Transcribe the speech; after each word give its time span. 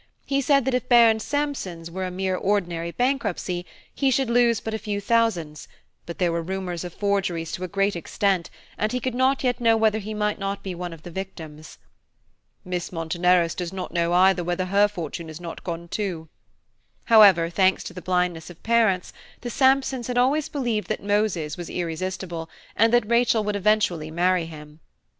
He 0.25 0.41
said 0.41 0.65
that 0.65 0.73
if 0.73 0.89
Baron 0.89 1.19
Sampson's 1.19 1.91
were 1.91 2.07
a 2.07 2.09
mere 2.09 2.35
ordinary 2.35 2.89
bankruptcy, 2.89 3.67
he 3.93 4.09
should 4.09 4.31
lose 4.31 4.59
but 4.59 4.73
a 4.73 4.79
few 4.79 4.99
thousands; 4.99 5.67
but 6.07 6.17
there 6.17 6.31
were 6.31 6.41
rumours 6.41 6.83
of 6.83 6.91
forgeries 6.91 7.51
to 7.51 7.63
a 7.63 7.67
great 7.67 7.95
extent, 7.95 8.49
and 8.79 8.91
he 8.93 8.99
could 8.99 9.13
not 9.13 9.43
yet 9.43 9.61
know 9.61 9.77
whether 9.77 9.99
he 9.99 10.15
might 10.15 10.39
not 10.39 10.63
be 10.63 10.73
one 10.73 10.91
of 10.91 11.03
the 11.03 11.11
victims. 11.11 11.77
"Miss 12.65 12.89
Monteneros 12.91 13.53
does 13.53 13.71
not 13.71 13.93
know, 13.93 14.11
either, 14.13 14.43
whether 14.43 14.65
her 14.65 14.87
fortune 14.87 15.29
is 15.29 15.39
not 15.39 15.63
gone 15.63 15.87
too." 15.87 16.27
However, 17.03 17.47
thanks 17.51 17.83
to 17.83 17.93
the 17.93 18.01
blindness 18.01 18.49
of 18.49 18.63
parents, 18.63 19.13
the 19.41 19.51
Sampsons 19.51 20.07
had 20.07 20.17
always 20.17 20.49
believed 20.49 20.87
that 20.87 21.03
Moses 21.03 21.57
was 21.57 21.69
irresistible, 21.69 22.49
and 22.75 22.91
that 22.91 23.07
Rachel 23.07 23.43
would 23.43 23.55
eventually 23.55 24.09
marry 24.09 24.47
him. 24.47 24.79